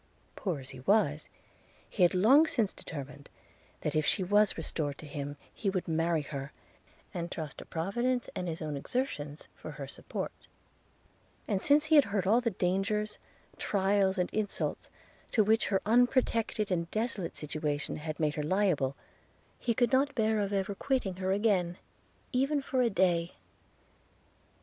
Poor 0.35 0.59
as 0.59 0.71
he 0.71 0.79
was, 0.79 1.29
he 1.87 2.01
had 2.01 2.15
long 2.15 2.47
since 2.47 2.73
determined, 2.73 3.29
that 3.81 3.93
if 3.95 4.03
she 4.03 4.23
was 4.23 4.57
restored 4.57 4.97
to 4.97 5.05
him, 5.05 5.35
he 5.53 5.69
would 5.69 5.87
marry 5.87 6.23
her, 6.23 6.51
and 7.13 7.29
trust 7.31 7.59
to 7.59 7.65
Providence, 7.65 8.27
and 8.35 8.47
his 8.47 8.63
own 8.63 8.75
exertions, 8.75 9.47
for 9.55 9.69
her 9.73 9.85
support:– 9.85 10.31
and 11.47 11.61
since 11.61 11.85
he 11.85 11.95
had 11.97 12.05
heard 12.05 12.25
all 12.25 12.41
the 12.41 12.49
dangers, 12.49 13.19
trials, 13.59 14.17
and 14.17 14.31
insults, 14.33 14.89
to 15.29 15.43
which 15.43 15.67
her 15.67 15.83
unprotected 15.85 16.71
and 16.71 16.89
desolate 16.89 17.37
situation 17.37 17.97
had 17.97 18.19
made 18.19 18.33
her 18.33 18.41
liable, 18.41 18.95
he 19.59 19.75
could 19.75 19.91
not 19.93 20.15
bear 20.15 20.33
to 20.37 20.49
think 20.49 20.51
of 20.51 20.53
ever 20.53 20.73
quitting 20.73 21.17
her 21.17 21.31
again, 21.31 21.77
even 22.33 22.59
for 22.59 22.81
a 22.81 22.89
day. 22.89 23.33